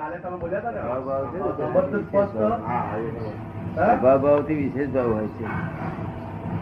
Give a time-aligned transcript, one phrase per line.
[0.00, 0.80] કાલે તમે બોલ્યા હતા ને?
[0.80, 2.36] ભાવ ભાવ છે ને સંબંધ સ્પષ્ટ.
[2.66, 2.82] હા,
[3.76, 3.96] હા?
[3.96, 5.44] સ્વભાવ ભાવથી વિશેષ ભાવ હોય છે.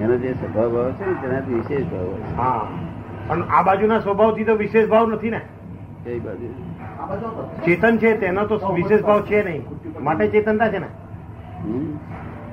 [0.04, 2.66] એનો જે સ્વભાવ ભાવ છે ને તેનાથી વિશેષ ભાવ હોય હા.
[3.28, 5.40] પણ આ બાજુના સ્વભાવથી તો વિશેષ ભાવ નથી ને?
[6.06, 6.48] એ બાજુ.
[7.64, 9.62] ચેતન છે તેનો તો વિશેષ ભાવ છે નહીં.
[10.00, 10.86] માટે ચેતનતા છે ને?
[11.64, 11.98] હમ?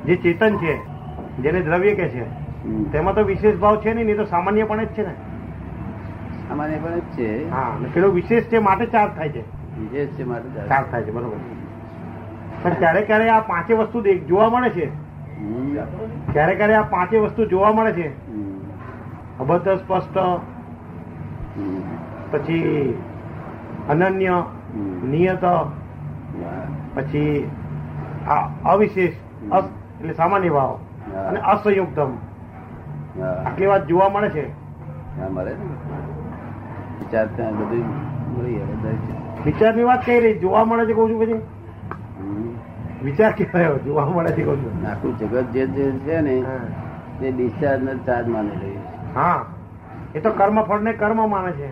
[0.06, 0.80] જે ચેતન છે
[1.40, 2.26] જેને દ્રવ્ય કે છે
[2.92, 5.14] તેમાં તો વિશેષ ભાવ છે નહીં નહીં તો સામાન્યપણે જ છે ને?
[6.48, 7.50] સામાન્ય પણ જ છે.
[7.50, 9.44] હા પેલો વિશેષ છે માટે ચાર્જ થાય છે.
[9.76, 10.92] છે ચાલે.
[10.92, 11.38] થાય છે બરોબર.
[12.64, 14.86] પણ ક્યારે ક્યારે આ પાંચે વસ્તુ જોવા મળે છે?
[14.86, 18.08] ક્યારેક ક્યારે ક્યારે આ પાંચે વસ્તુ જોવા મળે છે?
[19.40, 20.18] અભદ્ર સ્પષ્ટ
[22.32, 22.94] પછી
[23.90, 24.44] અનન્ય
[25.10, 25.46] નિયત
[26.96, 27.52] પછી
[28.28, 29.14] આ અવિશેષ
[30.02, 30.80] એટલે સામાન્ય ભાવ
[31.30, 32.12] અને અસંયુક્તમ.
[33.24, 34.46] આટલી વાત જોવા મળે છે?
[35.30, 35.66] મળે ને.
[37.00, 37.86] વિચાર ત્યાં બધું
[38.38, 39.25] મળી દરેક.
[39.44, 40.40] વિચારની વાત કઈ રહી?
[40.40, 41.42] જોવા મળે છે કહું છું પછી?
[43.04, 44.88] વિચાર કેવાયો જોવા મળે છે કહું છું.
[44.88, 46.44] આખું જગત જે જે છે ને.
[47.20, 49.16] તે ડિસ્ચાર્જ ને ચાર્જ માની રહ્યું છે.
[49.16, 49.46] હા.
[50.16, 51.68] એ તો કર્મ ફળ ને કર્મ માને છે.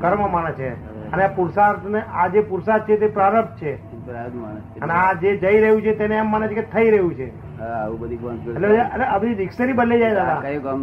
[0.00, 0.68] કર્મ માને છે.
[1.12, 3.89] અને પુરુષાર્થ ને આ જે પુરુષાર્થ છે તે પ્રારબ્ધ છે.
[4.06, 7.14] પ્રાર્થ માણસ અને આ જે જઈ રહ્યું છે તેને એમ માને છે કે થઈ રહ્યું
[7.14, 7.28] છે.
[7.58, 8.32] હા, આવું બધી કરે?
[8.54, 10.38] એટલે આ બધી ડિક્શનરી બદલાઈ જાય દાદા.
[10.42, 10.80] કયું કામ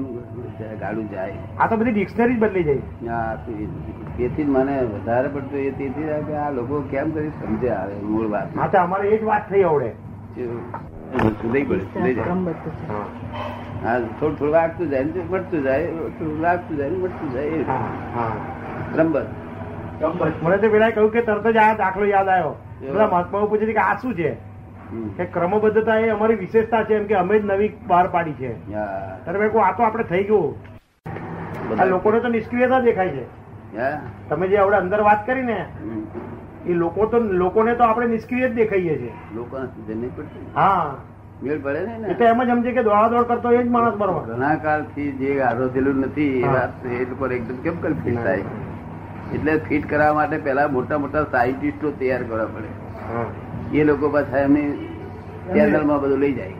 [0.80, 1.36] ગાડું જાય?
[1.58, 2.82] આ તો બધી ડિક્શનરી જ બદલાઈ જાય.
[3.12, 3.36] આ
[4.18, 8.30] તેથી જ મને વધારે પડતું એ તેથી કે આ લોકો કેમ કરી સમજે આવે મૂળ
[8.30, 8.56] વાત.
[8.56, 9.90] હા તો અમારે એ જ વાત થઈ આવડે.
[11.36, 12.36] સુધાઈ પડે સુધાઈ જાય.
[12.88, 13.06] હા.
[13.82, 17.82] હા થોડું થોડું વાગતું જાય ને વધતું જાય થોડું વાગતું જાય ને વધતું જાય હા
[18.16, 18.32] હા.
[18.96, 19.26] રંબર
[20.42, 22.56] મને તો પેલા કહ્યું કે તરત જ આ દાખલો યાદ આવ્યો.
[22.82, 24.32] બધા મહાત્માઓ પૂછે છે કે આ શું છે?
[25.18, 28.52] કે ક્રમબદ્ધતા એ અમારી વિશેષતા છે એમ કે અમે જ નવી બહાર પાડી છે.
[29.24, 30.56] ત્યારે મેં આ તો આપણે થઈ ગયું.
[31.80, 33.26] આ લોકોને તો નિષ્ક્રિયતા દેખાય છે.
[34.30, 35.60] તમે જે આપણે અંદર વાત કરી ને
[36.66, 39.14] એ લોકો તો લોકોને તો આપણે નિષ્ક્રિય જ દેખાઈએ છીએ.
[40.10, 40.96] પડતી હા.
[41.44, 44.24] મેળ પડે ને તો એમ જ સમજે કે દોડાદોડ કરતો એ જ માણસ બરોબર.
[44.28, 48.44] ઘણા કાળથી જે આરોધેલું નથી એ વાત એ લોકો એકદમ કેમ કરી થાય.
[49.36, 52.70] એટલે ફિટ કરવા માટે પેલા મોટા મોટા સાયન્ટિસ્ટો તૈયાર કરવા પડે.
[53.80, 54.70] એ લોકો પાછા એમની
[55.54, 56.54] ચેનલમાં બધું લઈ જાય.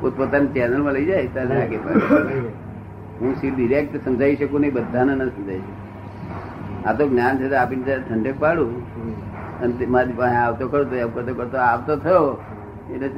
[0.00, 1.78] પોતપોતાની ચેનલમાં લઈ જાય ત્યારે લાગે
[3.20, 5.76] હું સી ડિરેક્ટ સમજાવી શકું નહીં બધાને ન સમજાવી શકું.
[6.86, 8.70] આ તો જ્ઞાન છે આપીને ત્યારે ઠંડક પાડું
[9.62, 12.28] અને મારી પાસે આવતો કરતો એમ કરતો કરતો આવતો થયો.
[12.92, 13.08] એટલે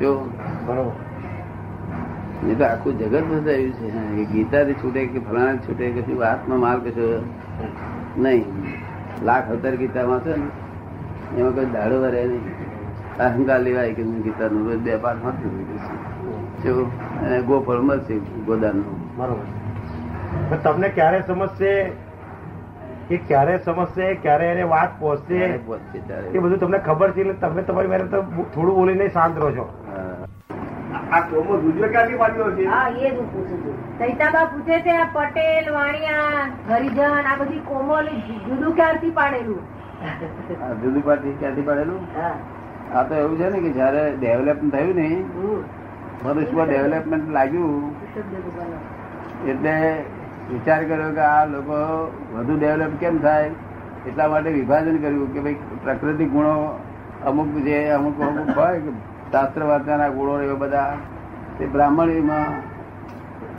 [0.00, 0.10] જો
[0.66, 0.94] બરોબર.
[2.50, 3.88] એ તો આખું જગત બધાયું છે.
[4.32, 7.06] ગીતાથી છૂટે કે ફલાણા છૂટે કે શું હાથમાં માલ કશો
[8.18, 8.44] નહીં.
[9.24, 12.44] લાખ અવતાર ગીતામાં છે ને એમાં કોઈ દાડો વરે નહીં.
[13.18, 16.90] અહંકાર લેવાય કે હું ગીતાનું રોજ બે પાઠ વાંચું
[17.26, 18.14] અને ગોફળ મળશે
[18.46, 19.46] ગોદાનનું બરોબર.
[20.50, 21.72] પણ તમને ક્યારે સમજશે?
[23.08, 24.14] કે ક્યારે સમજશે?
[24.14, 25.34] ક્યારે એને વાત પહોંચશે?
[26.34, 28.22] એ બધું તમને ખબર છે એટલે તમે તમારી મેરે તો
[28.54, 29.66] થોડું બોલીને શાંત રહો છો.
[31.12, 33.74] આ કોમો રુદ્ર ક્યાંથી પાડ્યો છે હા એ જ હું પૂછું છું.
[33.98, 38.06] સૈતાબા પૂછે છે આ પટેલ વાણિયા હરિજન આ બધી કોમલ
[38.46, 39.62] જુદું ક્યારથી પાડેલું?
[40.00, 42.02] ક્યાંથી પાડેલું?
[42.94, 45.08] આ તો એવું છે ને કે જયારે ડેવલપમેન્ટ થયું ને.
[46.24, 47.94] મનુષ્યમાં ડેવલપમેન્ટ લાગ્યું
[49.46, 49.76] એટલે
[50.50, 51.78] વિચાર કર્યો કે આ લોકો
[52.34, 53.50] વધુ ડેવલપ કેમ થાય?
[54.08, 56.54] એટલા માટે વિભાજન કર્યું કે ભાઈ પ્રકૃતિ ગુણો
[57.26, 58.90] અમુક જે અમુક અમુક હોય કે
[59.32, 60.96] શાસ્ત્ર વાંચવાના ગુણો એવા બધા
[61.58, 62.44] તે બ્રાહ્મણીમાં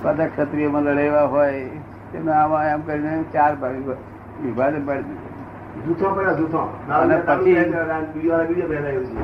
[0.03, 1.65] બધા ક્ષત્રિયમાં લડેવા હોય
[2.13, 3.55] તેમને આમાં એમ કરીને ચાર
[4.43, 5.17] વિભાજન પાડી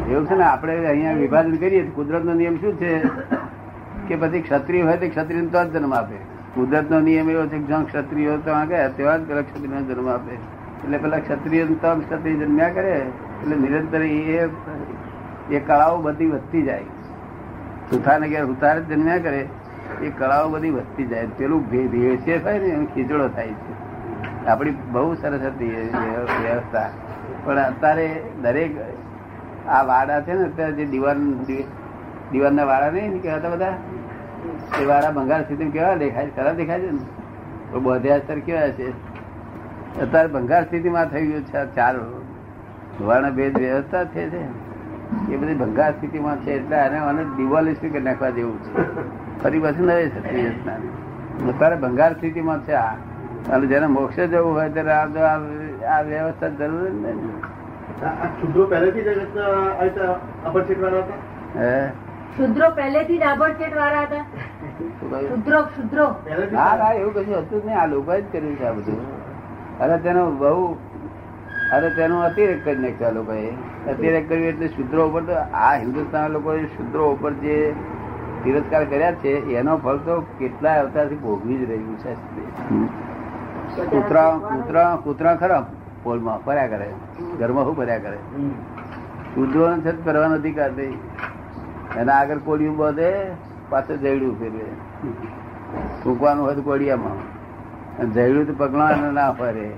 [0.10, 0.36] એવું છે.
[0.36, 3.00] ને આપણે અહીંયા વિભાજન કરીએ કુદરત કુદરતનો નિયમ શું છે?
[4.08, 6.16] કે પછી ક્ષત્રિય હોય તો ક્ષત્રિય તો જ જન્મ આપે.
[6.56, 10.36] કુદરતનો નિયમ એવો છે જ્યાં ક્ષત્રિયો તો ગયા તેવા જ પેલા ક્ષત્રિય જન્મ આપે.
[10.36, 14.50] એટલે પેલા ક્ષત્રિય તો ક્ષત્રિય જન્મ્યા કરે એટલે નિરંતર એ
[15.52, 16.84] એ કળાઓ બધી વધતી જાય.
[17.92, 19.50] સુથાને ઘેર ઉતાર જન્મ્યા કરે,
[20.02, 21.28] એ કળાઓ બધી વધતી જાય.
[21.38, 23.80] પેલું ભે- ભેળસેળ થાય ને એમ ખીચડો થાય છે.
[24.48, 25.66] આપણી બહુ સરસ હતી
[26.44, 26.90] વ્યવસ્થા.
[27.46, 28.78] પણ અત્યારે દરેક
[29.68, 31.46] આ વાડા છે ને, અત્યારે જે દિવાન
[32.32, 33.78] દિવાનના વાડા નહીં કહેવાતા બધા?
[34.82, 36.28] એ વાડા ભંગાર સ્થિતિ કેવા દેખાય?
[36.28, 36.36] છે?
[36.36, 37.00] ખરાબ દેખાય છે ને?
[37.72, 38.90] તો બોધ્યા સ્તર કેવા છે?
[40.02, 41.98] અત્યારે ભંગાર સ્થિતિમાં થઈ ગયું છે ચાર
[43.00, 44.69] ધોવાના ભેદ વ્યવસ્થા છે
[45.32, 48.72] એ બધી ભંગાર સ્થિતિમાં છે એટલે આને આને દિવાલિસ્ટ કરી નાખવા જેવું છે.
[49.44, 50.20] ફરી પાછું નવે વ્યવસ્થા
[51.50, 52.94] અત્યારે ભંગાર સ્થિતિમાં છે આ.
[53.54, 54.92] અને જેને મોક્ષે જવું હોય ત્યારે
[55.86, 57.42] આ વ્યવસ્થા જરૂરી ને નહીં.
[58.04, 60.52] આ આ શુદ્રો પહેલેથી જ આ
[60.82, 61.16] વાળા હતા?
[61.56, 61.92] હે?
[62.38, 64.26] શુદ્રો પહેલેથી જ આભડછેટ વાળા હતા?
[65.30, 66.06] શુદ્રો શુદ્રો.
[66.26, 67.80] પહેલેથી ના ના એવું કશું હતું જ નહીં.
[67.80, 69.00] આ લોકો જ કર્યું છે આ બધું.
[69.80, 70.78] અરે તેનો બહુ
[71.74, 73.50] અરે તેનો અતિરેક કરી નાખ્યા લોકોએ
[73.88, 74.46] અતિરેક કર્યું.
[74.46, 77.74] એટલે શુદ્રો ઉપર તો આ હિન્દુસ્તાન લોકોએ શુદ્રો ઉપર જે
[78.44, 82.14] તિરસ્કાર કર્યા છે, એનો ફળ તો કેટલા અવતારથી ભોગવી જ રહ્યું છે.
[83.86, 85.66] કૂતરા કૂતરા કૂતરા ખરા
[86.04, 86.88] પોલમાં ફર્યા કરે.
[87.40, 88.18] ઘરમાં શું ફર્યા કરે?
[89.36, 91.00] શુદ્રો છે કરવાનો અધિકાર નહીં.
[91.98, 93.12] એના આગળ કોળિયું બધે
[93.70, 94.66] પાછળ જયડું ફેરવે.
[96.04, 97.18] ફૂંકવાનું હોય તો કોળિયામાં.
[98.00, 99.70] અને જયડું તો પગલા ના ફરે.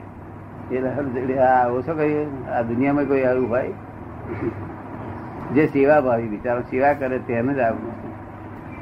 [0.78, 3.74] ઓછો કહીએ, આ દુનિયામાં કોઈ આવ્યું હોય.
[5.54, 8.12] જે સેવા ભાવી, બિચારો સેવા કરે તેને જ આવું.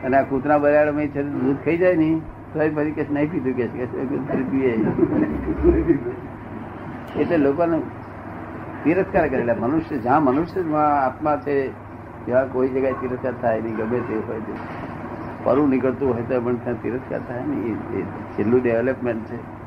[0.03, 2.21] અને આ કૂતરા બરાડમાં છે દૂધ ખાઈ જાય ને,
[2.53, 3.85] તો એ પછી કે નહીં પીધું, કે કે
[4.43, 4.71] પીએ.
[7.21, 7.81] એટલે લોકોને
[8.83, 11.69] તિરસ્કાર કરેલા મનુષ્ય, જ્યાં મનુષ્ય આત્મા છે,
[12.25, 14.53] ત્યાં કોઈ જગ્યાએ તિરસ્કાર થાય નહીં, ગમે તે હોય તે.
[15.43, 17.99] પરું નીકળતું હોય તો પણ ત્યાં તિરસ્કાર થાય નહીં.
[17.99, 19.58] એ છેલ્લું ડેવલપમેન્ટ છે.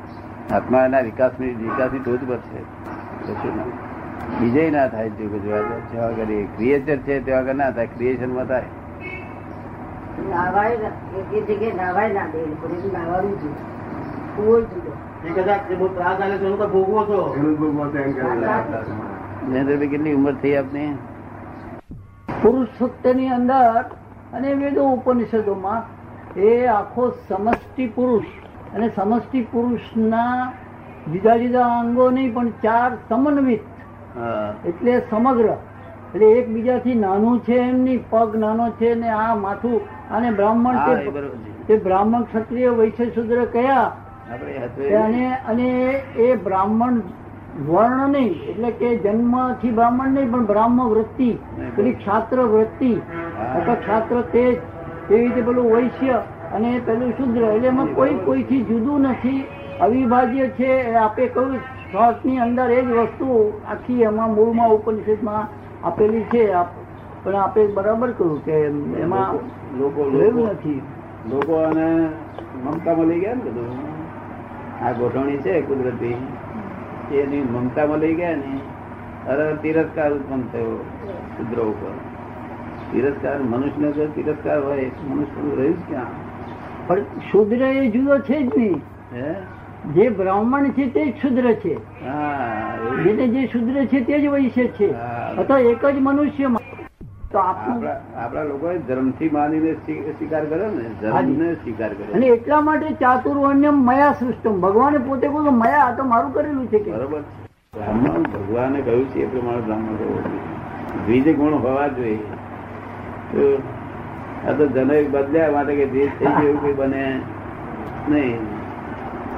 [0.51, 2.61] આત્મા એના વિકાસની વિકાસની ટોચ પર છે.
[3.27, 3.63] કશું ના
[4.39, 8.45] બીજે ના થાય જો જોવા જાય જેવા આગળ ક્રિએચર છે તેવા આગળ ના થાય ક્રિએશનમાં
[8.45, 8.63] થાય.
[19.79, 20.97] કેટલી ઉંમર થઈ આપની?
[22.41, 23.85] પુરુષોત્તની અંદર
[24.33, 25.83] અને વેદો ઉપનિષદોમાં
[26.39, 28.25] એ આખો સમષ્ટિ પુરુષ
[28.75, 30.51] અને સમષ્ટિ પુરુષના
[31.13, 33.61] જુદા જુદા અંગો નહીં પણ ચાર સમન્વિત.
[34.65, 35.45] એટલે સમગ્ર.
[36.15, 39.79] એટલે એકબીજાથી નાનું છે એમ નહીં પગ નાનો છે ને આ માથું
[40.09, 40.75] અને બ્રાહ્મણ
[41.67, 43.91] તે- બ્રાહ્મણ ક્ષત્રિય વૈશ્ય શુદ્ર કયા
[44.95, 45.69] અને અને
[46.17, 47.01] એ બ્રાહ્મણ
[47.67, 51.29] વર્ણ નહીં એટલે કે જન્મથી બ્રાહ્મણ નહીં પણ બ્રાહ્મણ વૃત્તિ
[51.75, 52.93] પેલી ક્ષાત્ર વૃત્તિ
[53.55, 54.53] અથવા ક્ષાત્ર તેજ
[55.11, 56.21] એવી રીતે પેલું વૈશ્ય.
[56.53, 59.43] અને પેલું શુદ્ર એટલે એમાં કોઈ કોઈથી જુદું નથી.
[59.81, 61.57] અવિભાજ્ય છે એ આપે કહ્યું
[61.91, 65.47] શ્વાસની અંદર એ જ વસ્તુ આખી એમાં મૂળમાં ઉપનિષદમાં
[65.87, 66.43] આપેલી છે.
[67.23, 68.55] પણ આપે બરાબર કહ્યું કે
[69.01, 69.35] એમાં
[69.79, 70.81] લોકો રહેલું નથી.
[71.29, 71.87] લોકો અને
[72.65, 73.69] મમતામાં લઈ ગયા ને બધું?
[74.81, 76.17] આ ગોઠવણી છે કુદરતી.
[77.11, 78.59] એની મમતામાં લઈ ગયા ને
[79.29, 80.77] અરે તિરસ્કાર ઉત્પન્ન થયો
[81.37, 81.93] શુદ્ર ઉપર.
[82.91, 86.13] તિરસ્કાર મનુષ્યને જો તિરસ્કાર હોય મનુષ્ય રહ્યું જ ક્યાં?
[86.87, 87.01] પણ
[87.31, 88.81] શુદ્ર એ જુદો છે જ નહીં.
[89.13, 89.35] હે?
[89.93, 91.73] જે બ્રાહ્મણ છે તે જ શુદ્ર છે.
[92.07, 94.93] હા જેને જે શુદ્ર છે તે જ વૈશ્ય છે.
[95.37, 96.49] અથવા એક જ મનુષ્ય
[97.31, 104.11] તો આપણું લોકો ધર્મથી માનીને સ્વીકાર કરે ને ધર્મને સ્વીકાર અને એટલા માટે ચાતુર્વર્ણ્યમ મયા
[104.19, 104.59] સૃષ્ટમ.
[104.61, 106.91] ભગવાને પોતે કહ્યું મયા આ તો મારું કરેલું છે કે.
[106.91, 107.19] બરોબર.
[107.73, 110.19] બ્રાહ્મણ ભગવાને કહ્યું છે એ પ્રમાણે બ્રાહ્મણ કરવો
[111.05, 112.15] દ્વિજ ગુણ હોવા જોઈએ.
[113.33, 113.61] તો
[114.47, 117.19] આ તો જનક બદલ્યા માટે કે દ્વિજ થઈ ગયું કઈ બને
[118.09, 118.39] નહીં.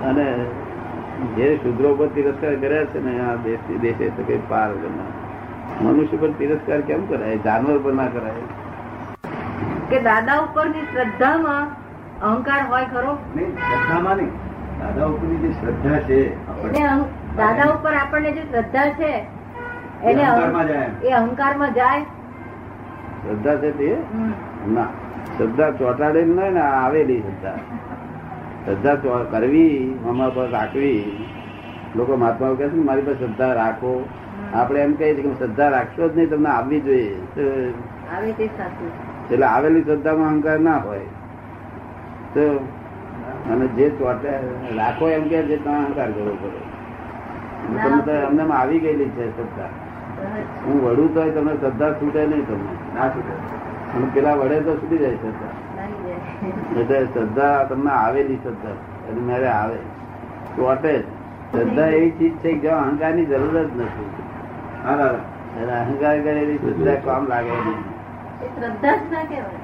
[0.02, 0.46] અને
[1.36, 5.26] જે શુદ્રો પર તિરસ્કાર કર્યા છે ને આ દેશ દેશે તો કઈ પાર વગરના
[5.82, 7.38] મનુષ્ય પર તિરસ્કાર કેમ કરાય?
[7.38, 8.42] જાનવર પર ના કરાય.
[9.90, 11.68] કે દાદા ઉપરની શ્રદ્ધામાં
[12.22, 13.18] અહંકાર હોય ખરો?
[13.36, 14.30] નહીં શ્રદ્ધામાં નહીં.
[14.80, 16.46] દાદા ઉપરની જે શ્રદ્ધા છે
[17.38, 19.12] દાદા ઉપર આપણને જે શ્રદ્ધા છે
[20.04, 20.88] એને અહં- અહંકારમાં જાય.
[21.04, 22.02] એ અહંકારમાં જાય.
[22.02, 23.98] શ્રદ્ધા છે તે.
[24.74, 24.90] ના
[25.38, 27.58] શ્રદ્ધા ચોટાડેલી નહીં ને આવેલી શ્રદ્ધા.
[28.66, 29.78] શ્રદ્ધા કરવી
[30.10, 31.02] અમારા પર રાખવી.
[31.96, 33.92] લોકો મહાત્મા કહે છે મારી પર શ્રદ્ધા રાખો.
[34.54, 37.16] આપણે એમ કહીએ છીએ કે શ્રદ્ધા રાખશો જ નહીં તમને આવવી જોઈએ.
[39.32, 41.08] એટલે આવેલી શ્રદ્ધામાં અહંકાર ના હોય.
[42.34, 42.46] તો
[43.52, 44.32] અને જે ચોટે
[44.78, 46.62] રાખો એમ કે છે તમે અહંકાર કરવો પડે.
[47.84, 49.72] તમે તો એમને આવી ગયેલી છે શ્રદ્ધા.
[50.66, 52.74] હું વડું તો તમને શ્રદ્ધા છૂટે નહીં તમને.
[52.96, 53.36] ના છૂટે.
[53.96, 55.54] અને પેલા વડે તો સુધી જાય શ્રદ્ધા.
[56.80, 58.78] એટલે શ્રદ્ધા તમને આવેલી શ્રદ્ધા.
[59.08, 59.78] એટલે મારે આવે.
[60.56, 60.94] ચોટે.
[61.52, 64.10] શ્રદ્ધા એવી ચીજ છે કે અહંકારની જરૂર જ નથી.
[65.58, 67.82] એટલે અહંકાર કરેલી શ્રદ્ધા કામ લાગે નહીં.
[68.56, 69.60] શ્રદ્ધા જ ના કહેવાય.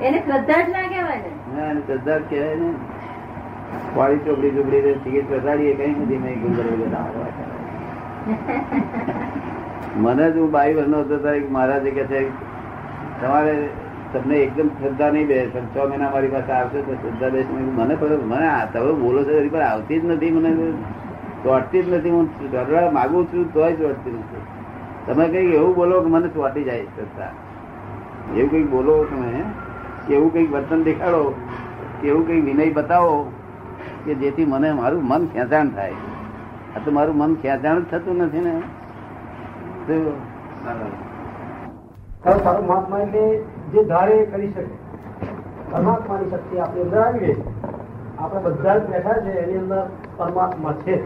[0.00, 2.70] એને શ્રદ્ધા જ ના કહેવાય ના, એને શ્રદ્ધા જ કહેવાય ને.
[3.96, 6.94] વાળી ચોપડી ચોપડી ને ટિકિટ બેસાડીએ કઈ નથી મેં ગુંદર વગર
[10.02, 12.20] મને જ હું બાઈ બનો હતો ત્યારે મહારાજે કે છે
[13.20, 13.54] તમારે
[14.12, 15.38] તમને એકદમ શ્રદ્ધા નહીં બે,
[15.74, 19.48] છ મહિના મારી પાસે આવશે તો શ્રદ્ધા બેસ મને ખબર મને તમે બોલો છો એની
[19.48, 20.50] પર આવતી જ નથી મને.
[21.44, 22.10] ચોટતી જ નથી.
[22.10, 24.42] હું કરવા માગું છું, તોય ચોટતી નથી.
[25.06, 27.32] તમે કંઈક એવું બોલો કે મને ચોટી જાય શ્રદ્ધા.
[28.36, 29.30] એવું કંઈક બોલો તમે
[30.14, 31.34] એવું કંઈક વર્તન દેખાડો
[32.04, 33.32] એવું કંઈક વિનય બતાવો,
[34.04, 35.92] કે જેથી મને મારું મન ખેંચાણ થાય.
[36.76, 38.54] આ તો મારું મન ખેંચાણ જ થતું નથી ને.
[39.86, 39.94] તો
[42.24, 43.24] સારું મહાત્મા એટલે
[43.72, 44.64] જે ધારે કરી શકે.
[45.70, 47.36] પરમાત્માની શક્તિ આપણી અંદર આવી ગઈ
[48.18, 49.82] આપણે બધા જ બેઠા છે, એની અંદર
[50.16, 50.96] પરમાત્મા છે.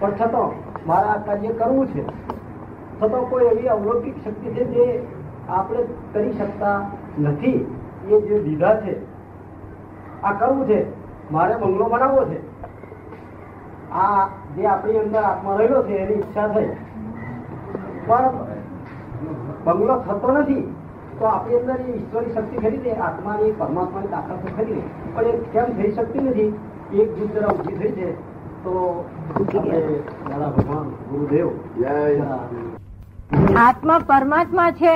[0.00, 0.50] પણ છતાં
[0.86, 2.04] મારે આ કાર્ય કરવું છે.
[3.00, 4.86] છતાં કોઈ એવી અવલૌકિક શક્તિ છે જે
[5.48, 6.78] આપણે કરી શકતા
[7.18, 7.58] નથી.
[8.08, 8.96] એ જે દીધા છે,
[10.22, 10.80] આ કરવું છે,
[11.32, 12.40] મારે બંગલો બનાવવો છે.
[13.92, 14.26] આ
[14.56, 16.70] જે આપણી અંદર આત્મા રહેલો છે, એની ઈચ્છા થઈ.
[18.06, 18.51] પણ
[19.64, 20.64] બંગલો થતો નથી
[21.18, 24.84] તો આપણી અંદર એ ઈશ્વરી શક્તિ ખરી છે આત્માની પરમાત્માની તાકાત તો ખરી ને.
[25.14, 26.52] પણ એ કેમ થઈ શકતી નથી?
[27.00, 28.08] એક જૂથ જરા ઊભી થઈ છે
[28.64, 28.72] તો
[30.28, 31.48] દાદા ભગવાન ગુરુદેવ.
[33.64, 34.94] આત્મા પરમાત્મા છે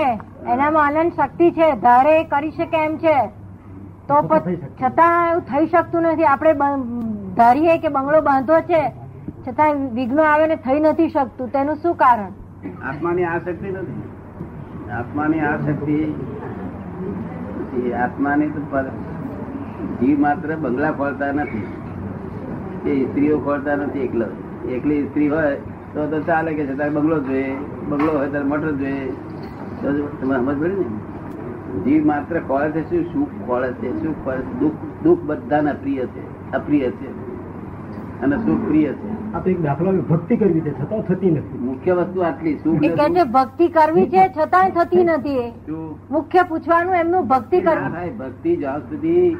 [0.54, 3.16] એનામાં અનંત શક્તિ છે ધારે એ કરી શકે એમ છે.
[4.08, 4.16] તો
[4.80, 6.28] છતાં એવું થઈ શકતું નથી.
[6.32, 6.68] આપણે
[7.38, 8.82] ધારીએ કે બંગલો બાંધો છે
[9.46, 11.52] છતાં વિઘ્ન આવે ને થઈ નથી શકતું.
[11.56, 12.32] તેનું શું કારણ?
[12.90, 13.98] આત્માની આ શક્તિ નથી.
[14.90, 16.14] આત્માની આ શક્તિ
[17.92, 18.60] આત્માની તો
[20.00, 21.66] જીવ માત્ર બંગલા ખોલતા નથી
[22.84, 24.26] કે સ્ત્રીઓ ખોલતા નથી એકલો.
[24.68, 25.54] એકલી સ્ત્રી હોય
[25.94, 27.56] તો તો ચાલે કે છે, તારે બંગલો જોઈએ,
[27.88, 29.12] બંગલો હોય તારે મોટર જોઈએ.
[29.82, 30.86] તો તમે સમજ પડી ને?
[31.84, 36.52] જીવ માત્ર ખોળે છે શું સુખ ખોળે છે સુખ ખોળે દુઃખ દુઃખ બધાને પ્રિય છે,
[36.52, 37.25] અપ્રિય છે.
[38.22, 39.10] અને સુખ પ્રિય છે.
[39.32, 41.58] આ તો એક દાખલો ભક્તિ કરવી છે છતાં થતી નથી.
[41.58, 45.52] મુખ્ય વસ્તુ આટલી સુખ કે છે ભક્તિ કરવી છે છતાંય થતી નથી.
[46.10, 47.92] મુખ્ય પૂછવાનું એમનું ભક્તિ કરવી.
[47.92, 49.36] થાય ભક્તિ જ્યાં સુધી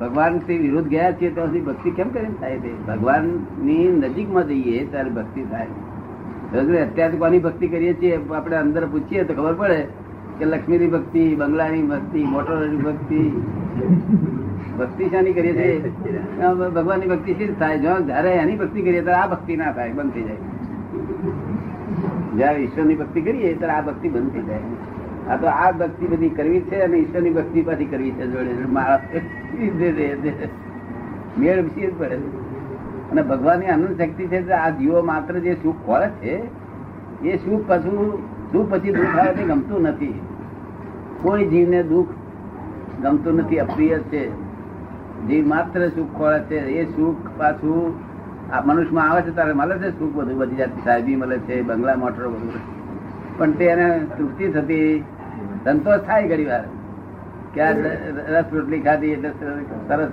[0.00, 2.72] ભગવાન શ્રી વિરુદ્ધ ગયા છીએ ત્યાં સુધી ભક્તિ કેમ કરીને થાય છે?
[2.86, 5.66] ભગવાનની નજીકમાં જઈએ ત્યારે ભક્તિ થાય.
[6.80, 8.18] અત્યારે કોની ભક્તિ કરીએ છીએ?
[8.36, 9.80] આપણે અંદર પૂછીએ તો ખબર પડે.
[10.38, 13.30] કે લક્ષ્મીની ભક્તિ બંગલાની ભક્તિ મોટરોની ભક્તિ.
[14.78, 15.78] ભક્તિ શાની કરીએ છીએ?
[16.54, 17.78] ભગવાનની ભક્તિ શી થાય?
[17.78, 20.36] જો જયારે એની ભક્તિ કરીએ ત્યારે આ ભક્તિ ના થાય બંધ થઈ જાય.
[22.36, 24.60] જયારે ઈશ્વરની ભક્તિ કરીએ ત્યારે આ ભક્તિ બંધ થઈ જાય.
[25.30, 29.00] આ તો આ ભક્તિ બધી કરવી છે અને ઈશ્વરની ભક્તિ પાછી કરવી છે જોડે મારા.
[31.38, 32.14] મેળ વિશે જ પડે.
[33.12, 36.42] અને ભગવાનની અનંત શક્તિ છે આ જીવો માત્ર જે સુખ ખોળે છે
[37.28, 40.12] એ સુખ પાછું સુખ પછી દુઃખ આવે તે ગમતું નથી.
[41.22, 42.08] કોઈ જીવને દુઃખ
[43.02, 44.24] ગમતું નથી, અપ્રિય છે.
[45.26, 46.58] જીવ માત્ર સુખ ખોળે છે.
[46.58, 47.94] એ સુખ પાછું
[48.64, 52.30] મનુષ્યમાં આવે છે ત્યારે મળે છે સુખ બધું, બધી જાતની સાહેબી મળે છે, બંગલા મોટરો
[52.30, 52.52] બધું.
[53.38, 55.04] પણ તે એને તૃપ્તિ થતી,
[55.64, 56.64] સંતોષ થાય ઘણી વાર.
[58.28, 59.30] રસ રોટલી ખાધી એટલે
[59.88, 60.08] સરસ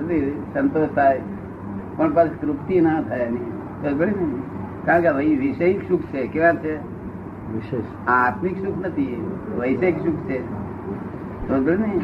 [0.53, 1.21] સંતોષ થાય.
[1.97, 3.51] પણ પાછી તૃપ્તિ ના થાય એની.
[4.85, 6.27] કારણ કે ભાઈ વિષયિક સુખ છે.
[6.27, 6.90] કેવા છે?
[8.07, 9.29] આત્મિક સુખ નથી
[9.59, 10.43] વૈષયિક સુખ છે.
[11.47, 12.01] સમજો ને?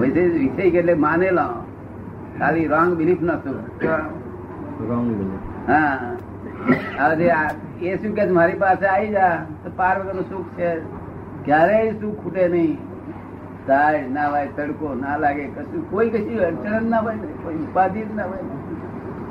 [0.00, 1.64] વૈષયિક વિષયિક એટલે માનેલો.
[2.38, 4.00] ખાલી રોંગ બિલીફ ના સુખ કેવા?
[5.68, 6.16] હા.
[6.98, 7.30] હવે
[7.82, 10.80] એ શું કે મારી પાસે આવી જા તો પાર વગર સુખ છે.
[11.44, 12.78] ક્યારેય સુખ ખૂટે નહીં.
[13.66, 18.14] તાજ ના હોય તડકો ના લાગે કશું કોઈ કશી અડચણ ના હોય કોઈ ઉપાધિ જ
[18.16, 18.38] ના હોય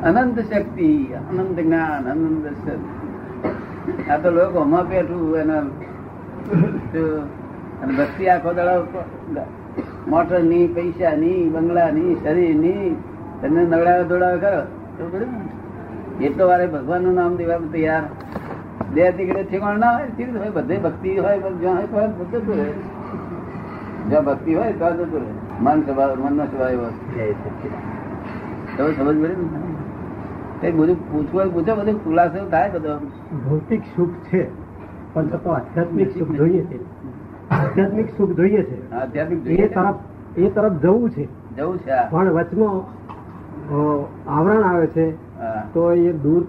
[0.03, 3.04] અનંત શક્તિ અનંત જ્ઞાન અનંત શક્તિ.
[4.09, 5.59] આ તો લોકો હમા પેઠું એના
[7.81, 8.85] અને ભક્તિ આખો દાડો
[10.07, 12.95] મોટરની, પૈસા ની, બંગલા ની, શરીરની
[13.41, 14.61] તમને નવડાવે દોડાવે કરો.
[16.21, 18.03] એટલો વારે ભગવાનનું નામ દેવા તૈયાર.
[18.93, 22.69] બે તીકડે ઠેકાણ ના હોય કેવી હોય, બધે ભક્તિ હોય જ્યાં હોય તો જતું રહે
[24.09, 26.87] જ્યાં ભક્તિ હોય તો જતું રહે મન સ્વભાવ, મનનો સ્વભાવ એવો.
[28.77, 29.64] તમે સમજ પડી ને?
[30.71, 32.93] બધું પૂછવું પૂછો બધું ખુલાસો થાય બધો.
[33.45, 34.41] ભૌતિક સુખ છે
[35.13, 36.79] પણ છતાં આધ્યાત્મિક સુખ જોઈએ છે.
[37.51, 38.77] આધ્યાત્મિક સુખ જોઈએ છે.
[38.91, 39.95] આધ્યાત્મિક એ જોઈએ તરફ
[40.37, 41.27] એ તરફ જવું છે.
[41.57, 42.77] જવું છે પણ વચમાં
[44.27, 45.05] આવરણ આવે છે
[45.73, 46.43] તો એ દૂર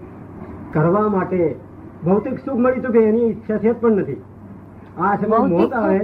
[0.72, 1.56] કરવા માટે
[2.04, 4.22] ભૌતિક સુખ મળી ચુકે એની ઈચ્છા છે પણ નથી.
[4.98, 6.00] આ સમય મોત આવે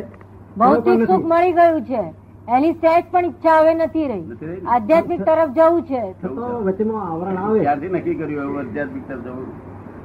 [0.59, 2.03] ભૌતિક સુખ મળી ગયું છે.
[2.49, 4.61] એની સહેજ પણ ઈચ્છા હવે નથી રહી?
[4.69, 6.13] આધ્યાત્મિક તરફ જવું છે.
[6.13, 7.61] છતાં આવરણ આવે.
[7.61, 9.47] ક્યારથી નક્કી કર્યું એવું આધ્યાત્મિક તરફ જવું?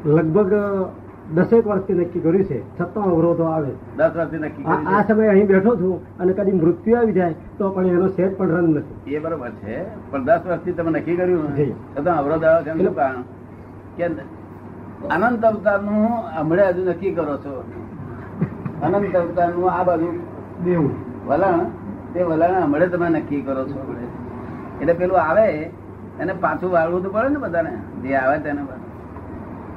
[0.06, 0.54] લગભગ
[1.34, 2.78] દસેક વર્ષથી નક્કી કર્યું છે.
[2.80, 3.72] છતાં અવરોધો આવે.
[3.98, 7.86] દસ વર્ષથી નક્કી આ સમયે અહીં બેઠો છું અને કદી મૃત્યુ આવી જાય તો પણ
[7.86, 9.16] એનો સેજ પણ રંગ નથી.
[9.16, 10.12] એ બરોબર છે.
[10.12, 11.58] પણ દસ વર્ષથી તમે નક્કી કર્યું
[11.98, 13.22] છતાં અવરોધ આવે છે કારણ?
[13.98, 14.06] કે
[15.10, 16.08] અનંત અવતારનું
[16.40, 17.64] હમણાં હજુ નક્કી કરો છો.
[18.84, 20.20] અનંત અવતારનું આ બાજુ
[20.66, 20.92] દેવું.
[21.28, 21.87] વલણ
[22.18, 23.80] તે વલાણા હમણાં તમે નક્કી કરો છો
[24.82, 25.46] એટલે પેલું આવે,
[26.22, 27.74] એને પાછું વાળવું તો પડે ને બધાને.
[28.02, 28.62] જે આવે તેને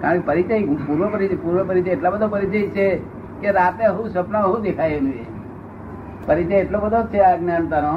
[0.01, 0.57] કારણ કે પરિચય,
[0.87, 2.87] પૂર્વ પરિચય પૂર્વ પરિચય એટલા બધો પરિચય છે
[3.41, 5.25] કે રાતે હું સપના હું દેખાય એનું એ.
[6.27, 7.93] પરિચય એટલો બધો છે આ જ્ઞાનતાનો.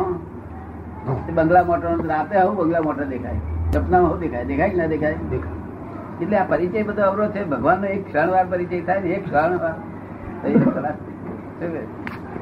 [1.36, 3.40] બંગલા મોટર રાતે આવું બંગલા મોટર દેખાય.
[3.74, 4.46] સપનામાં હું દેખાય.
[4.46, 5.16] દેખાય કે ના દેખાય?
[6.22, 7.42] એટલે આ પરિચય બધો અવરોધ છે.
[7.46, 9.76] ભગવાનનો એક ક્ષણ વાર પરિચય થાય ને એક ક્ષણ વાર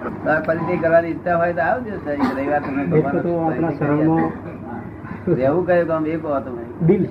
[0.01, 1.93] પરિચય કરવાની ઈચ્છા હોય તો આવજો
[2.36, 5.36] રવિવાર તમને એક તો ભગવાનનો આપણા પરિચય થઈ શરણમાં જાય.
[5.39, 7.03] રહેવું કયું કામ એ કહો તમે બિલ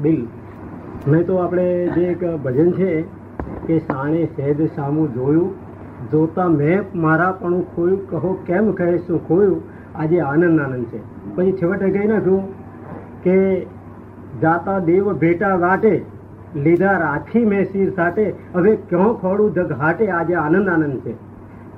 [0.00, 0.22] બિલ.
[1.06, 2.90] નહીં તો આપણે જે એક ભજન છે
[3.66, 5.50] કે સાણે સહેજ સામું જોયું.
[6.12, 8.00] જોતા મેં મારા પણ ખોયું.
[8.10, 9.60] કહો કેમ કહે શું ખોયું?
[9.94, 11.00] આજે આનંદ આનંદ છે.
[11.34, 12.44] પછી છેવટે કહી નાખ્યું
[13.24, 13.36] કે
[14.42, 15.92] જાતા દેવ ભેટા વાટે
[16.64, 18.24] લીધા રાખી મેં શીર સાથે.
[18.54, 20.04] હવે ક્યાં ખોડું જગ હાટે?
[20.08, 21.14] આજે આનંદ આનંદ છે.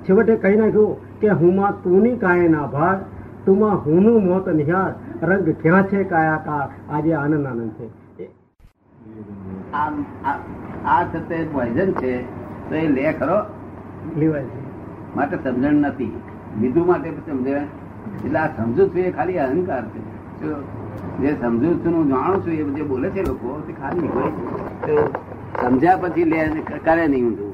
[0.09, 2.99] છેવટે કહી નાખ્યું કે હુંમાં તુની કાય ના ભાર
[3.47, 4.95] તુમાં હુંનું મોત નિહાર
[5.27, 6.95] રંગ ક્યાં છે કાયાકાર.
[6.95, 8.05] આજે આનંદ આનંદ છે
[9.73, 9.91] આ
[10.85, 11.05] આ
[11.53, 12.23] પોઈઝન છે
[12.71, 13.39] તો એ લે ખરો.
[14.17, 14.63] લેવાય છે.
[15.17, 16.21] માટે સમજણ નથી.
[16.61, 17.63] બીજું માટે સમજણ.
[18.25, 20.01] એટલે આ સમજુ છું એ ખાલી અહંકાર છે.
[21.19, 24.31] જે સમજુ છું હું જાણું છું એ જે બોલે છે લોકો તે ખાલી હોય.
[24.87, 25.13] તો
[25.63, 26.49] સમજ્યા પછી લે
[26.85, 27.54] કરે નહીં ઊંધું.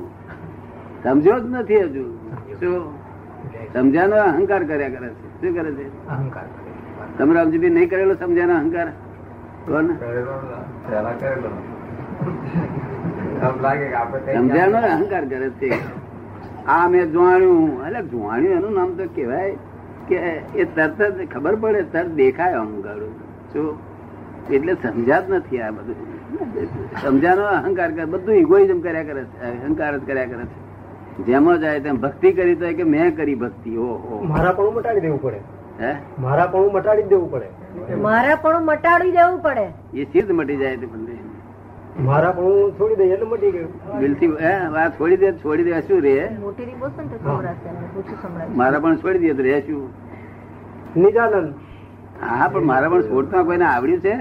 [1.05, 2.05] સમજ્યો જ નથી હજુ.
[2.61, 2.99] શું?
[3.75, 5.41] સમજ્યાનો અહંકાર કર્યા કરે છે.
[5.41, 6.09] શું કરે છે?
[6.09, 6.45] અહંકાર.
[7.19, 8.89] તમે રામજીભાઈ નહીં કરેલો સમજ્યાનો અહંકાર?
[9.67, 9.87] કોણ
[14.37, 15.71] સમજ્યાનો અહંકાર કરે છે.
[16.67, 19.57] આ મેં જોવાણ્યું એટલે જોવાણ્યું એનું નામ તો કહેવાય
[20.09, 20.17] કે
[20.55, 23.13] એ તરત જ ખબર પડે તરત દેખાય ગાડું
[23.53, 23.79] શું?
[24.51, 25.97] એટલે સમજ્યા જ નથી આ બધું.
[27.03, 30.70] સમજાનો અહંકાર કરે બધું ઇગોઇઝમ કર્યા કરે છે અહંકાર જ કર્યા કરે છે.
[31.27, 34.21] જેમાં જાય તેમ ભક્તિ કરી તો કે મેં કરી ભક્તિ ઓહો.
[34.25, 35.41] મારા પણ મટાડી દેવું પડે.
[35.81, 35.91] હે?
[36.19, 37.49] મારા પણ મટાડી દેવું પડે.
[38.07, 39.67] મારા પણ મટાડી દેવું પડે.
[39.95, 41.17] એ સિદ્ધ મટી જાય તે બંને
[42.09, 43.71] મારા પણ છોડી દઈએ એટલે મટી ગયું.
[44.01, 46.15] બિલથી હે આ છોડી દે છોડી દે શું રે?
[46.41, 47.31] મોટી રી બોલશો તો
[48.57, 49.83] મારા પણ છોડી દે તો રે શું?
[50.97, 51.49] નિજાનંદ.
[52.23, 54.15] હા પણ મારા પણ છોડતા કોઈને આવડ્યું છે?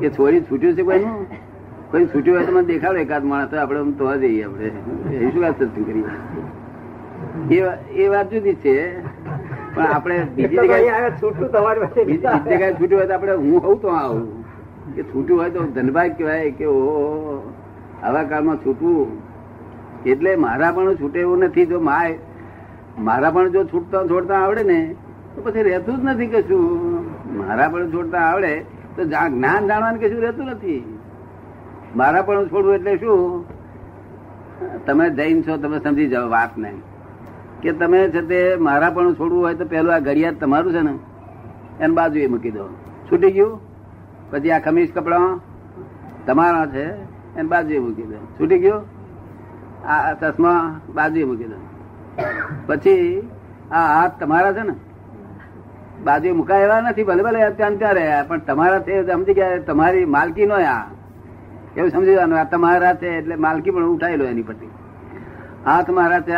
[0.00, 1.26] એ છોડી છૂટ્યું છે કોઈનું?
[1.90, 4.68] કોઈ છૂટ્યું હોય તો મને દેખાડો એકાદ માણસ આપણે આમ તો જઈએ આપણે.
[5.12, 6.10] એ શું વાત સત્સંગ કરીએ?
[8.02, 8.74] એ વાત જુદી છે.
[9.74, 13.88] પણ આપણે બીજી જગ્યાએ છૂટું તમારી બીજી જગ્યાએ છૂટ્યું હોય તો આપણે હું હોઉં તો
[13.88, 14.24] આવું
[14.94, 16.78] કે છૂટ્યું હોય તો ધનભાગ કહેવાય કે ઓ
[18.02, 19.08] આવા કાળમાં છૂટવું.
[20.06, 21.66] એટલે મારા પણ છૂટે એવું નથી.
[21.66, 22.14] જો માય
[23.08, 24.80] મારા પણ જો છૂટતા છોડતા આવડે ને
[25.34, 26.64] તો પછી રહેતું જ નથી કશું.
[27.42, 28.52] મારા પણ છોડતા આવડે
[28.96, 30.80] તો જ્ઞાન જાણવાનું કશું રહેતું નથી.
[31.96, 33.44] મારા પણ છોડવું એટલે શું?
[34.86, 36.72] તમે જૈન છો, તમે સમજી જાઓ વાતને.
[37.62, 40.98] કે તમે છે તે મારા પણ છોડવું હોય તો પેલું આ ઘડિયાળ તમારું છે ને?
[41.80, 42.68] એને બાજુએ મૂકી દો.
[43.12, 43.60] છૂટી ગયું?
[44.30, 45.40] પછી આ ખમીસ કપડા
[46.26, 46.90] તમારા છે,
[47.36, 48.26] એને બાજુએ મૂકી દો.
[48.40, 48.84] છૂટી ગયું?
[49.88, 51.56] આ ચશ્મા બાજુએ મૂકી દો.
[52.66, 53.28] પછી
[53.70, 54.74] આ હાથ તમારા છે ને?
[56.04, 60.04] બાજુ મુકાય એવા નથી, ભલે ભલે ત્યાં ત્યાં રહ્યા, પણ તમારા તે સમજી ગયા, તમારી
[60.04, 60.99] માલકી નો આ.
[61.76, 64.70] એવું સમજી જવાનું આ તમારા છે એટલે માલકી પણ ઉઠાયેલો લો એની પરથી
[65.66, 66.34] હાથ મારા છે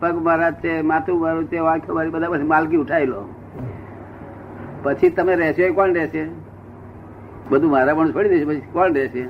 [0.00, 3.28] પગ મારા છે માથું મારું છે વાંખો મારી બધા પછી માલકી ઉઠાયેલો.
[4.82, 6.28] પછી તમે રહેશો એ કોણ રહેશે?
[7.50, 9.22] બધું મારા પણ છોડી દેશે પછી કોણ રહેશે?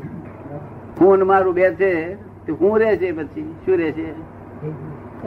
[1.00, 3.54] હું ને મારું બે છે તો હું રહેશે પછી?
[3.64, 4.14] શું રહેશે?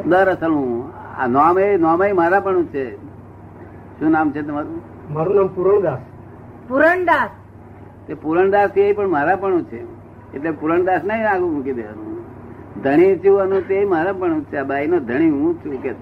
[0.05, 0.91] દર અસલ હું.
[1.19, 2.95] આ નોમે નોમે મારા પણ છે.
[3.99, 4.81] શું નામ છે તમારું?
[5.13, 5.99] મારું નામ પૂરણદાસ.
[6.67, 7.29] પુરણદાસ.
[8.07, 9.98] તે પૂરણદાસ એ પણ મારા પણ છે.
[10.35, 12.17] એટલે પુરણદાસ નહીં આગુ મૂકી દેવાનું.
[12.83, 15.93] ધણી છું અને તે મારા પણ છે બાઈ નો ધણી હું છું કે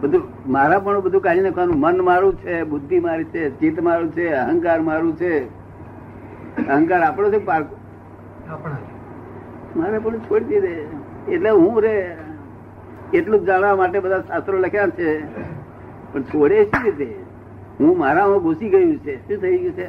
[0.00, 1.80] બધું મારા પણ બધું કાઢી નાખવાનું.
[1.80, 5.32] મન મારું છે બુદ્ધિ મારી છે ચિત્ત મારું છે અહંકાર મારું છે.
[6.68, 7.66] અહંકાર આપણો છે પાર્ક
[9.76, 10.74] મારે પણ છોડી દે.
[11.28, 12.16] એટલે હું રે.
[13.14, 15.08] એટલું જ જાણવા માટે બધા શાસ્ત્રો લખ્યા છે.
[16.12, 17.16] પણ છોડે શી રીતે?
[17.80, 19.16] હું મારામાં ઘૂસી ગયું છે.
[19.28, 19.86] શું થઈ ગયું છે?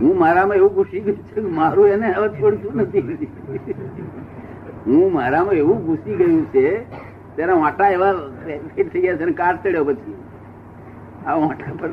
[0.00, 3.00] હું મારામાં એવું ઘૂસી ગયું છે મારું એને હવે છોડતું નથી.
[4.86, 6.64] હું મારામાં એવું ઘૂસી ગયું છે
[7.36, 8.12] તેના વાંટા એવા
[8.74, 10.14] ફિટ થઈ ગયા છે કાટ ચડ્યો પછી.
[11.26, 11.90] આ વાંટા પર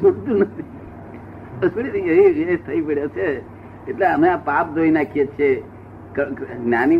[0.00, 0.64] છોડતું નથી.
[1.98, 3.28] એ થઈ પડ્યો છે.
[3.88, 5.62] એટલે અમે આ પાપ ધોઈ નાખીએ છીએ.
[6.64, 6.98] જ્ઞાની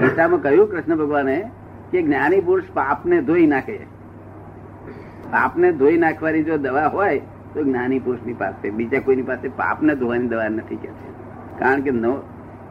[0.00, 1.36] ગીતામાં કહ્યું કૃષ્ણ ભગવાને
[1.90, 3.78] કે જ્ઞાની પુરુષ પાપને ધોઈ નાખે.
[5.30, 7.20] પાપને ધોઈ નાખવાની જો દવા હોય
[7.56, 10.88] તો જ્ઞાની પુરુષની પાસે, બીજા કોઈની પાસે પાપને ધોવાની દવા નથી કે.
[10.88, 12.16] છે કારણ કે નવ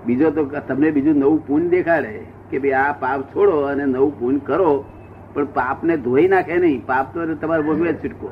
[0.06, 2.20] બીજો તો તમને બીજું નવું પૂન દેખાડે
[2.50, 4.86] કે ભાઈ આ પાપ છોડો અને નવું પૂન કરો,
[5.34, 6.86] પણ પાપને ધોઈ નાખે નહીં.
[6.86, 8.32] પાપ તો તમારે ભોગવે જ છૂટકો.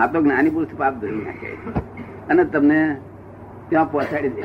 [0.00, 1.50] આ તો જ્ઞાની પુરુષ પાપ ધોઈ નાખે.
[2.30, 2.96] અને તમને
[3.68, 4.44] ત્યાં પહોંચાડી દે.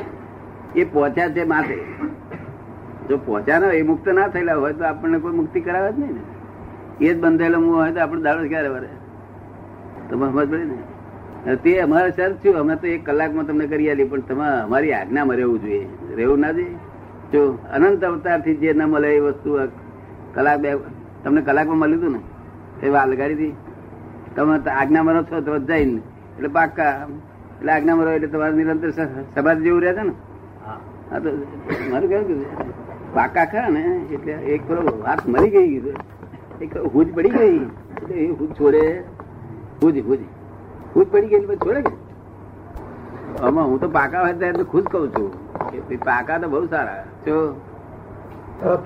[0.80, 1.78] એ પહોંચ્યા છે માટે
[3.08, 6.14] જો પહોંચ્યા ના એ મુક્ત ના થયેલા હોય, તો આપણને કોઈ મુક્તિ કરાવે જ નહીં
[6.14, 6.22] ને.
[7.00, 8.88] એ જ બંધાયેલો મું હોય તો આપણે દાડો ક્યારે વરે?
[10.10, 10.89] તમે સમજ પડે ને
[11.44, 12.56] તે અમારે સર થયું.
[12.56, 15.86] અમે તો એક કલાકમાં તમને કરી આલી પણ તમે અમારી આજ્ઞામાં રહેવું જોઈએ.
[16.16, 16.76] રહેવું ના જોઈએ?
[17.32, 19.58] જો અનંત અવતારથી જે ન મળે એ વસ્તુ
[20.34, 20.76] કલાક બે
[21.24, 22.20] તમને કલાકમાં મળ્યું હતું ને?
[22.86, 23.54] એ વાર લગાડી હતી
[24.36, 26.00] તમે તો આજ્ઞામાં રહો છો તો જઈને.
[26.36, 27.06] એટલે પાક્કા.
[27.58, 28.90] એટલે આજ્ઞામાં રહો એટલે તમારે નિરંતર
[29.34, 30.12] સભા જેવું રહે છે ને?
[30.66, 31.18] હા.
[31.18, 31.30] તો
[31.90, 32.44] મારું કેવું કીધું?
[33.14, 34.00] પાકા ખરા ને?
[34.12, 35.68] એટલે એક પેલો વાત મરી ગઈ.
[35.68, 35.94] કીધું
[36.60, 37.56] એક હુજ પડી ગઈ.
[37.96, 38.84] એટલે એ હુજ છોડે.
[39.82, 40.18] હુજ હુજ.
[40.94, 41.92] હુજ પડી ગયેલી છોડે કે
[43.46, 45.28] આમાં હું તો પાકા હોય ત્યારે ખુશ કઉ છું
[45.88, 47.02] કે પાકા તો બહુ સારા.
[47.26, 47.36] જો.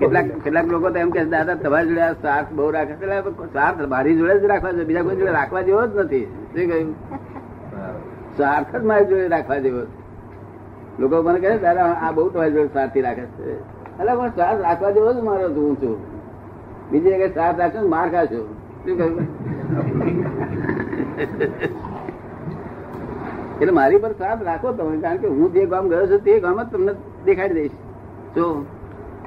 [0.00, 2.94] કેટલાક કેટલાક લોકો તો એમ કે દાદા તમારી જોડે સ્વાર્થ બહુ રાખે.
[3.52, 6.26] સ્વાર્થ મારી જોડે જ રાખવા જોઈએ બીજા કોઈ જોડે રાખવા જેવો જ નથી.
[6.54, 6.90] શું કહ્યું?
[8.36, 9.82] સ્વાર્થ જ મારી જોડે રાખવા જેવો
[10.98, 13.54] લોકો મને કહે દાદા આ બહુ તમારી જોડે સ્વાર્થી રાખે છે.
[14.00, 15.96] એટલે પણ સ્વાર્થ રાખવા જેવો જ મારો હું છું.
[16.90, 18.40] બીજી જગ્યાએ સ્વાર્થ રાખશો ને માર ખાશો.
[18.84, 19.26] શું કહ્યું?
[23.60, 26.62] એટલે મારી પર સ્વાર્થ રાખો તમે કારણ કે હું જે ગામ ગયો છું તે ગામ
[26.62, 26.92] જ તમને
[27.24, 27.76] દેખાડી દઈશ.
[28.36, 28.46] જો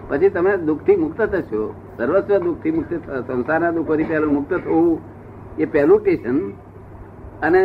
[0.09, 1.61] પછી તમે દુઃખથી મુક્ત થશો
[1.97, 2.93] સર્વસ્વ દુઃખથી મુક્ત
[3.27, 4.99] સંસારના દુઃખોથી પહેલું મુક્ત થવું
[5.57, 6.37] એ પહેલું સ્ટેશન.
[7.41, 7.63] અને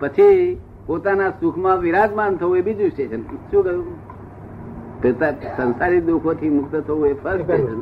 [0.00, 3.22] પછી પોતાના સુખમાં વિરાજમાન થવું એ બીજું સ્ટેશન.
[3.22, 4.10] શું કહ્યું?
[5.56, 7.80] સંસારી દુઃખોથી મુક્ત થવું એ ફર્સ્ટ સ્ટેશન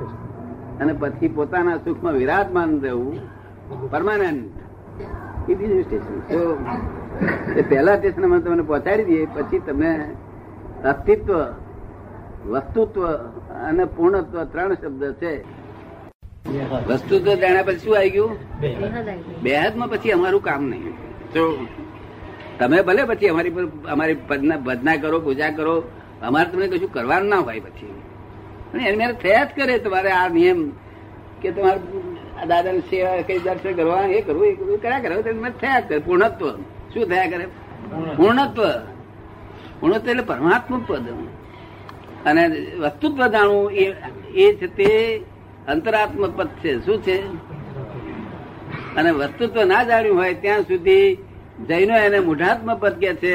[0.81, 3.15] અને પછી પોતાના સુખમાં વિરાજમાન રહેવું
[3.91, 6.98] પરમાનન્ટ એ બીજું સ્ટેશન
[7.57, 9.91] એ પહેલા સ્ટેશન અમે તમને પહોંચાડી દઈએ પછી તમે
[10.85, 11.39] અસ્તિત્વ
[12.47, 13.07] વસ્તુત્વ
[13.69, 15.33] અને પૂર્ણત્વ ત્રણ શબ્દ છે.
[16.89, 18.37] વસ્તુત્વ જાણ્યા પછી શું આવી ગયું?
[19.43, 20.95] બેહદમાં પછી અમારું કામ નહીં.
[21.33, 21.67] તો
[22.59, 24.15] તમે ભલે પછી અમારી પર અમારી
[24.67, 25.83] ભજના કરો પૂજા કરો
[26.23, 27.95] અમારે તમને કશું કરવાનું ના હોય પછી.
[28.73, 30.71] પણ એની મેરે થયા જ કરે તમારે આ નિયમ
[31.43, 31.81] કે તમારે
[32.47, 35.23] દાદા સેવા કઈ દર્શન કરવા એ કરવું એ કરવું કર્યા કરો.
[35.23, 35.99] તમે થયા જ કરે.
[35.99, 36.47] પૂર્ણત્વ.
[36.99, 37.47] શું થયા કરે.
[38.17, 38.63] પૂર્ણત્વ
[39.81, 41.09] પૂર્ણત્વ એટલે પરમાત્મક પદ
[42.27, 43.95] અને વસ્તુત્વ જાણવું એ
[44.35, 45.21] એ છે તે
[45.69, 46.87] અંતરાત્મ પદ છે.
[46.87, 47.17] શું છે?
[48.97, 51.15] અને વસ્તુત્વ ના જાણ્યું હોય ત્યાં સુધી
[51.69, 53.35] જૈનો એને મૂઢાત્મ પદ કે છે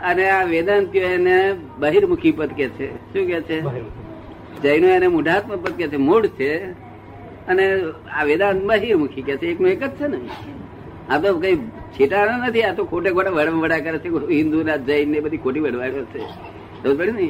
[0.00, 2.86] અને આ વેદાંતિઓ એને બહિર્મુખી પદ કે છે.
[2.96, 3.58] શું કે છે?
[4.62, 5.96] જૈનો એને મૂઢાત્મ પદ કે છે.
[5.96, 6.70] મૂળ છે
[7.46, 7.64] અને
[8.12, 9.46] આ વેદાંત બહિર્મુખી કે છે.
[9.46, 10.18] એકનું એક જ છે ને?
[11.10, 11.56] આ તો કઈ
[11.94, 15.64] છેટાણા નથી, આ તો ખોટે ખોટા વડવડા કરે છે હિન્દુ ના જૈન ને બધી ખોટી
[15.66, 16.20] વડવાડો છે.
[16.82, 17.28] ખબર પડે ને?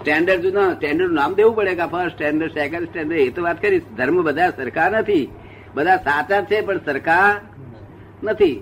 [0.00, 3.80] સ્ટેન્ડર્ડ જુદા સ્ટેન્ડર્ડ નામ દેવું પડે કે ફર્સ્ટ સ્ટેન્ડર્ડ સેકન્ડ સ્ટેન્ડર્ડ એ તો વાત કરી,
[3.96, 5.24] ધર્મ બધા સરખા નથી.
[5.74, 7.26] બધા સાચા છે, પણ સરખા
[8.22, 8.56] નથી.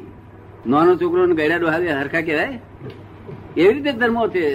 [0.67, 2.61] નાનો છોકરો ને ગયડા ડોહાવે હરખા કહેવાય?
[3.57, 4.47] એવી રીતે ધર્મો છે.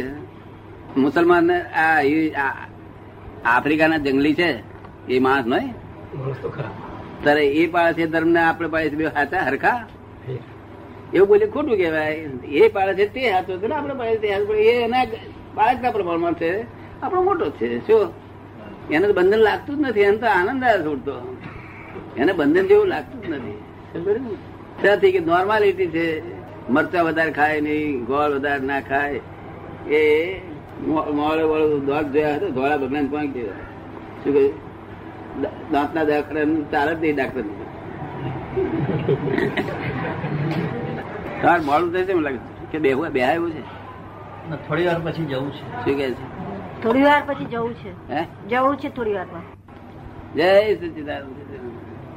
[0.97, 2.51] મુસલમાન આ
[3.45, 4.49] આફ્રિકાના જંગલી છે,
[5.07, 5.73] એ માણસ નહીં
[7.23, 9.87] ત્યારે એ પાળે છે ધર્મ ને આપણે પાળે છે બે સાચા હરખા?
[11.13, 12.13] એવું બોલે ખોટું કહેવાય.
[12.45, 15.05] એ પાળે છે તે હાથો છે ને આપણે પાળે તે હાથો એ એના
[15.55, 16.61] બાળકના પ્રમાણમાં છે.
[17.01, 17.87] આપણો મોટો છે.
[17.87, 18.27] શું?
[18.91, 21.37] એને બંધન લાગતું જ નથી, એને તો આનંદ આવે છોડતો.
[22.17, 23.57] એને બંધન જેવું લાગતું જ નથી.
[24.81, 26.37] ત્યાંથી કે નોર્માલિટી છે.
[26.69, 29.19] મરચા વધારે ખાય નહીં, ગોળ વધારે ના ખાય.
[29.91, 30.35] એ
[30.87, 33.53] મોડે વાળું દોડ જોયા હતા, ધોળા ભગવાન પાંચ જેવા
[34.23, 34.66] શું કહ્યું?
[35.71, 37.41] દાંતના દવાખાના ચાલે જ નહીં ડાક્ટર
[41.41, 42.37] તાર મોડું થશે એમ લાગે
[42.71, 43.61] કે બે બે આવ્યું છે?
[44.67, 45.85] થોડી વાર પછી જવું છે.
[45.85, 46.81] શું કે છે?
[46.83, 48.13] થોડી વાર પછી જવું છે.
[48.13, 48.25] હે?
[48.49, 49.41] જવું છે થોડી વારમાં.
[50.33, 51.23] જય સચિદાન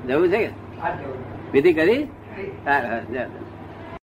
[0.09, 0.51] જવું છે કે?
[1.53, 2.03] વિધિ કરી?
[2.67, 3.01] હા હા.